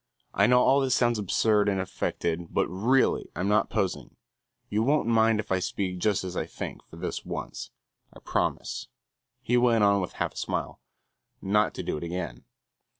[0.33, 4.15] I know all this sounds absurd and affected, but really I'm not posing;
[4.67, 7.69] you won't mind if I speak just as I think, for this once.
[8.11, 8.87] I promise,"
[9.43, 10.79] he went on with a half smile,
[11.39, 12.45] "not to do it again.